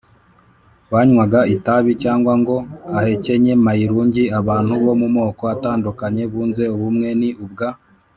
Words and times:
wanywaga 0.91 1.39
itabi 1.55 1.91
cyangwa 2.03 2.33
ngo 2.41 2.55
ahekenye 2.97 3.53
mayirungi 3.65 4.23
Abantu 4.39 4.73
bo 4.83 4.93
mu 5.01 5.07
moko 5.17 5.43
atandukanye 5.55 6.23
bunze 6.31 6.63
ubumwe 6.75 7.07
Ni 7.21 7.29
ubwa 7.45 7.69